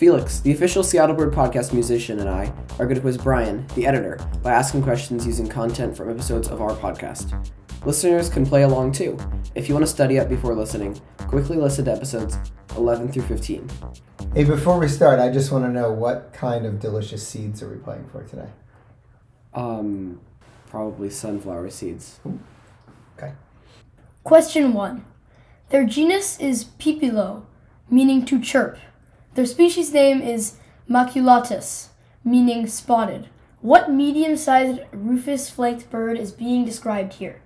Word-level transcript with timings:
Felix, 0.00 0.40
the 0.40 0.50
official 0.50 0.82
Seattle 0.82 1.14
Bird 1.14 1.30
podcast 1.30 1.74
musician, 1.74 2.20
and 2.20 2.28
I 2.30 2.50
are 2.78 2.86
going 2.86 2.94
to 2.94 3.02
quiz 3.02 3.18
Brian, 3.18 3.66
the 3.74 3.86
editor, 3.86 4.18
by 4.42 4.50
asking 4.50 4.82
questions 4.82 5.26
using 5.26 5.46
content 5.46 5.94
from 5.94 6.08
episodes 6.08 6.48
of 6.48 6.62
our 6.62 6.74
podcast. 6.74 7.38
Listeners 7.84 8.30
can 8.30 8.46
play 8.46 8.62
along 8.62 8.92
too. 8.92 9.18
If 9.54 9.68
you 9.68 9.74
want 9.74 9.84
to 9.84 9.92
study 9.92 10.18
up 10.18 10.30
before 10.30 10.54
listening, 10.54 10.98
quickly 11.28 11.58
listen 11.58 11.84
to 11.84 11.92
episodes 11.92 12.38
11 12.78 13.12
through 13.12 13.24
15. 13.24 13.68
Hey, 14.34 14.44
before 14.44 14.78
we 14.78 14.88
start, 14.88 15.20
I 15.20 15.28
just 15.28 15.52
want 15.52 15.66
to 15.66 15.70
know 15.70 15.92
what 15.92 16.32
kind 16.32 16.64
of 16.64 16.80
delicious 16.80 17.28
seeds 17.28 17.62
are 17.62 17.68
we 17.68 17.76
playing 17.76 18.08
for 18.08 18.24
today? 18.24 18.48
Um, 19.52 20.18
probably 20.70 21.10
sunflower 21.10 21.68
seeds. 21.68 22.20
Okay. 23.18 23.34
Question 24.24 24.72
1. 24.72 25.04
Their 25.68 25.84
genus 25.84 26.40
is 26.40 26.64
Pipilo, 26.64 27.44
meaning 27.90 28.24
to 28.24 28.40
chirp. 28.40 28.78
Their 29.34 29.46
species 29.46 29.92
name 29.92 30.20
is 30.22 30.56
Maculatus, 30.88 31.88
meaning 32.24 32.66
spotted. 32.66 33.28
What 33.60 33.90
medium 33.90 34.36
sized 34.36 34.80
rufous 34.92 35.50
flaked 35.50 35.90
bird 35.90 36.18
is 36.18 36.32
being 36.32 36.64
described 36.64 37.14
here? 37.14 37.42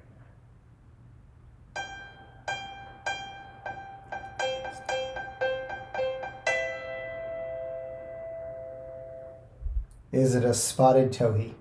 Is 10.13 10.35
it 10.35 10.45
a 10.45 10.55
spotted 10.55 11.13
towhee? 11.13 11.55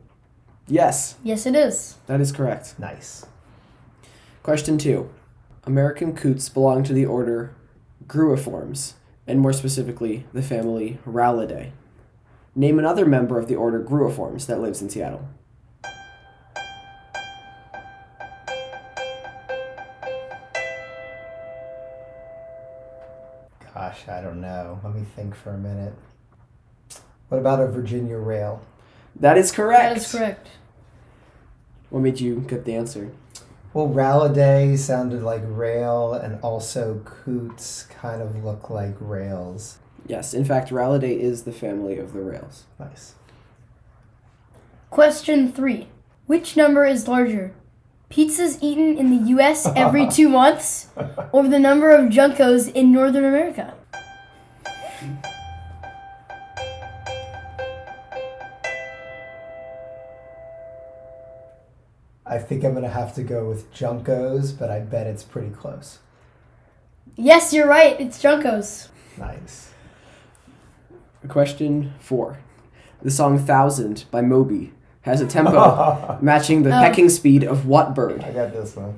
Yes, 0.67 1.15
Yes, 1.23 1.45
it 1.45 1.55
is. 1.55 1.95
that 2.07 2.21
is 2.21 2.31
correct. 2.31 2.75
Nice. 2.79 3.25
Question 4.43 4.77
2. 4.77 5.09
American 5.65 6.15
coots 6.15 6.49
belong 6.49 6.83
to 6.83 6.93
the 6.93 7.05
order 7.05 7.55
Gruiformes, 8.07 8.93
and 9.27 9.39
more 9.39 9.53
specifically, 9.53 10.25
the 10.33 10.41
family 10.41 10.99
Rallidae. 11.07 11.71
Name 12.55 12.77
another 12.77 13.05
member 13.05 13.39
of 13.39 13.47
the 13.47 13.55
order 13.55 13.83
Gruiformes 13.83 14.45
that 14.47 14.59
lives 14.59 14.81
in 14.81 14.89
Seattle. 14.89 15.27
Gosh, 23.73 24.07
I 24.07 24.21
don't 24.21 24.39
know. 24.39 24.79
Let 24.83 24.93
me 24.93 25.03
think 25.15 25.33
for 25.35 25.51
a 25.51 25.57
minute. 25.57 25.93
What 27.29 27.39
about 27.39 27.59
a 27.59 27.67
Virginia 27.67 28.17
rail? 28.17 28.61
That 29.15 29.37
is 29.37 29.51
correct. 29.51 29.95
That 29.95 29.97
is 29.97 30.11
correct. 30.11 30.47
What 31.89 32.01
made 32.01 32.19
you 32.19 32.41
get 32.41 32.65
the 32.65 32.75
answer? 32.75 33.11
Well, 33.73 33.89
Rallidae 33.89 34.77
sounded 34.77 35.23
like 35.23 35.41
rail, 35.45 36.13
and 36.13 36.39
also 36.41 37.01
coots 37.05 37.87
kind 37.89 38.21
of 38.21 38.43
look 38.43 38.69
like 38.69 38.95
rails. 38.99 39.79
Yes, 40.05 40.33
in 40.33 40.45
fact, 40.45 40.69
Rallidae 40.69 41.17
is 41.19 41.43
the 41.43 41.51
family 41.51 41.97
of 41.97 42.13
the 42.13 42.21
rails. 42.21 42.65
Nice. 42.79 43.15
Question 44.91 45.51
3. 45.51 45.87
Which 46.27 46.55
number 46.55 46.85
is 46.85 47.07
larger? 47.07 47.55
Pizzas 48.11 48.59
eaten 48.61 48.95
in 48.95 49.09
the 49.09 49.31
US 49.31 49.65
every 49.75 50.07
two 50.17 50.29
months, 50.29 50.89
or 51.31 51.47
the 51.47 51.57
number 51.57 51.89
of 51.89 52.11
Juncos 52.11 52.71
in 52.71 52.91
Northern 52.91 53.25
America? 53.25 53.73
I 62.33 62.39
think 62.39 62.63
I'm 62.63 62.71
going 62.71 62.81
to 62.83 62.89
have 62.89 63.13
to 63.13 63.21
go 63.23 63.47
with 63.47 63.71
Juncos, 63.71 64.57
but 64.57 64.71
I 64.71 64.79
bet 64.79 65.05
it's 65.05 65.23
pretty 65.23 65.51
close. 65.51 65.99
Yes, 67.15 67.53
you're 67.53 67.67
right. 67.67 67.95
It's 68.01 68.19
Juncos. 68.19 68.87
Nice. 69.19 69.69
Question 71.27 71.93
4. 71.99 72.39
The 73.03 73.11
song 73.11 73.37
Thousand 73.37 74.05
by 74.09 74.21
Moby 74.21 74.73
has 75.01 75.21
a 75.21 75.27
tempo 75.27 76.17
matching 76.23 76.63
the 76.63 76.75
Oh. 76.75 76.81
pecking 76.81 77.07
speed 77.09 77.43
of 77.43 77.67
what 77.67 77.93
bird? 77.93 78.23
I 78.23 78.31
got 78.31 78.51
this 78.51 78.75
one. 78.75 78.97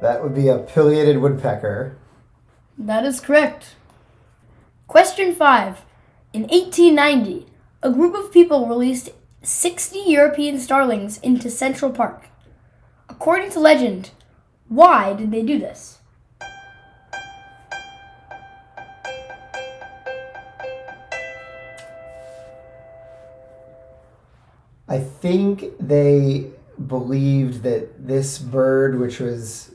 That 0.00 0.22
would 0.22 0.34
be 0.34 0.48
a 0.48 0.58
pileated 0.58 1.18
woodpecker. 1.18 1.96
That 2.76 3.04
is 3.04 3.20
correct. 3.20 3.76
Question 4.88 5.34
5. 5.34 5.82
In 6.34 6.44
1890, 6.44 7.44
a 7.82 7.90
group 7.90 8.14
of 8.14 8.32
people 8.32 8.66
released 8.66 9.10
60 9.42 9.98
European 10.06 10.58
starlings 10.58 11.18
into 11.18 11.50
Central 11.50 11.90
Park. 11.90 12.24
According 13.06 13.50
to 13.50 13.60
legend, 13.60 14.12
why 14.66 15.12
did 15.12 15.30
they 15.30 15.42
do 15.42 15.58
this? 15.58 15.98
I 24.88 25.00
think 25.00 25.76
they 25.78 26.46
believed 26.86 27.62
that 27.64 28.06
this 28.06 28.38
bird, 28.38 28.98
which 28.98 29.20
was 29.20 29.72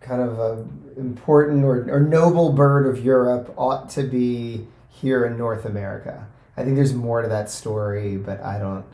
kind 0.00 0.22
of 0.22 0.38
a 0.38 0.66
important 0.98 1.62
or, 1.62 1.90
or 1.90 2.00
noble 2.00 2.52
bird 2.54 2.86
of 2.86 3.04
Europe, 3.04 3.52
ought 3.58 3.90
to 3.90 4.02
be 4.02 4.66
here 4.90 5.24
in 5.24 5.38
North 5.38 5.64
America. 5.64 6.26
I 6.56 6.64
think 6.64 6.76
there's 6.76 6.92
more 6.92 7.22
to 7.22 7.28
that 7.28 7.50
story, 7.50 8.16
but 8.16 8.40
I 8.42 8.58
don't. 8.58 8.84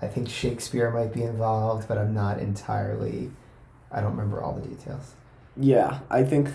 I 0.00 0.08
think 0.08 0.28
Shakespeare 0.28 0.90
might 0.90 1.12
be 1.12 1.22
involved, 1.22 1.86
but 1.86 1.96
I'm 1.96 2.12
not 2.12 2.40
entirely. 2.40 3.30
I 3.92 4.00
don't 4.00 4.12
remember 4.12 4.42
all 4.42 4.54
the 4.54 4.66
details. 4.66 5.14
Yeah, 5.56 6.00
I 6.10 6.24
think 6.24 6.48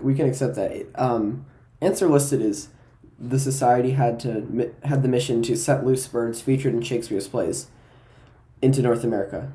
we 0.00 0.14
can 0.14 0.28
accept 0.28 0.54
that. 0.54 0.86
Um, 0.94 1.46
answer 1.80 2.08
listed 2.08 2.40
is 2.40 2.68
the 3.18 3.38
society 3.38 3.92
had 3.92 4.20
to 4.20 4.72
had 4.84 5.02
the 5.02 5.08
mission 5.08 5.42
to 5.42 5.56
set 5.56 5.84
loose 5.84 6.06
birds 6.06 6.40
featured 6.40 6.74
in 6.74 6.82
Shakespeare's 6.82 7.28
plays 7.28 7.68
into 8.60 8.82
North 8.82 9.02
America. 9.02 9.52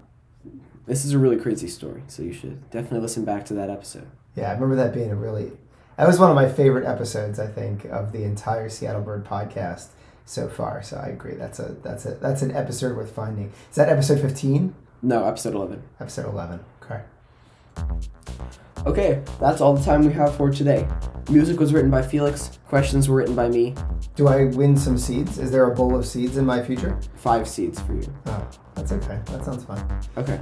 This 0.85 1.05
is 1.05 1.13
a 1.13 1.19
really 1.19 1.37
crazy 1.37 1.67
story, 1.67 2.03
so 2.07 2.23
you 2.23 2.33
should 2.33 2.69
definitely 2.69 3.01
listen 3.01 3.25
back 3.25 3.45
to 3.45 3.53
that 3.53 3.69
episode. 3.69 4.07
Yeah, 4.35 4.49
I 4.49 4.53
remember 4.53 4.75
that 4.75 4.93
being 4.93 5.11
a 5.11 5.15
really. 5.15 5.51
That 5.97 6.07
was 6.07 6.19
one 6.19 6.29
of 6.29 6.35
my 6.35 6.47
favorite 6.47 6.85
episodes, 6.85 7.39
I 7.39 7.47
think, 7.47 7.85
of 7.85 8.11
the 8.11 8.23
entire 8.23 8.69
Seattle 8.69 9.01
Bird 9.01 9.25
podcast 9.25 9.87
so 10.25 10.47
far. 10.47 10.83
So 10.83 10.97
I 10.97 11.07
agree. 11.07 11.33
That's 11.33 11.57
a 11.59 11.75
that's 11.81 12.05
a 12.05 12.11
that's 12.15 12.43
an 12.43 12.55
episode 12.55 12.95
worth 12.95 13.11
finding. 13.11 13.51
Is 13.69 13.75
that 13.77 13.89
episode 13.89 14.21
fifteen? 14.21 14.75
No, 15.01 15.25
episode 15.25 15.53
11. 15.53 15.81
Episode 15.99 16.25
eleven. 16.27 16.59
Okay. 16.83 17.01
Okay, 18.85 19.21
that's 19.39 19.59
all 19.59 19.73
the 19.75 19.83
time 19.83 20.05
we 20.05 20.13
have 20.13 20.35
for 20.35 20.49
today. 20.51 20.87
Music 21.29 21.59
was 21.59 21.73
written 21.73 21.91
by 21.91 22.01
Felix, 22.01 22.59
questions 22.67 23.09
were 23.09 23.17
written 23.17 23.35
by 23.35 23.49
me. 23.49 23.75
Do 24.15 24.27
I 24.27 24.45
win 24.45 24.77
some 24.77 24.97
seeds? 24.97 25.39
Is 25.39 25.51
there 25.51 25.69
a 25.69 25.75
bowl 25.75 25.95
of 25.95 26.05
seeds 26.05 26.37
in 26.37 26.45
my 26.45 26.63
future? 26.63 26.97
Five 27.15 27.47
seeds 27.47 27.81
for 27.81 27.93
you. 27.93 28.13
Oh, 28.27 28.47
that's 28.75 28.91
okay. 28.91 29.19
That 29.25 29.43
sounds 29.43 29.65
fun. 29.65 30.01
Okay. 30.15 30.39